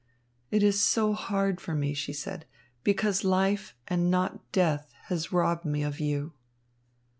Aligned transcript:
"It 0.49 0.63
is 0.63 0.81
so 0.81 1.13
hard 1.13 1.61
for 1.61 1.75
me," 1.75 1.93
she 1.93 2.11
said, 2.11 2.47
"because 2.83 3.23
life 3.23 3.75
and 3.87 4.09
not 4.09 4.51
death 4.51 4.91
has 5.09 5.31
robbed 5.31 5.63
me 5.63 5.83
of 5.83 5.99
you." 5.99 6.33